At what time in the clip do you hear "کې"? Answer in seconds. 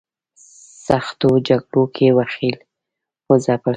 1.95-2.07